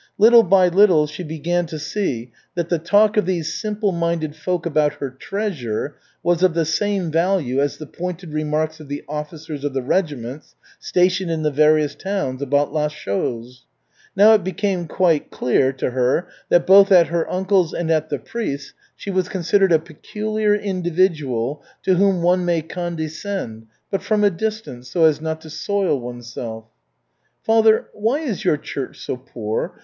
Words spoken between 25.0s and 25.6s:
as not to